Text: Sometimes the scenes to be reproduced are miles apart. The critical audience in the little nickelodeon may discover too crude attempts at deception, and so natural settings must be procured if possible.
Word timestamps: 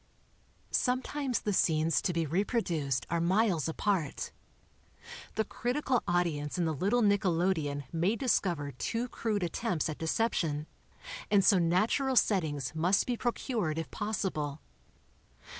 Sometimes 0.71 1.41
the 1.41 1.53
scenes 1.53 2.01
to 2.01 2.11
be 2.11 2.25
reproduced 2.25 3.05
are 3.11 3.21
miles 3.21 3.69
apart. 3.69 4.31
The 5.35 5.43
critical 5.45 6.01
audience 6.07 6.57
in 6.57 6.65
the 6.65 6.73
little 6.73 7.03
nickelodeon 7.03 7.83
may 7.93 8.15
discover 8.15 8.71
too 8.71 9.07
crude 9.09 9.43
attempts 9.43 9.89
at 9.89 9.99
deception, 9.99 10.65
and 11.29 11.45
so 11.45 11.59
natural 11.59 12.15
settings 12.15 12.73
must 12.73 13.05
be 13.05 13.15
procured 13.15 13.77
if 13.77 13.91
possible. 13.91 14.59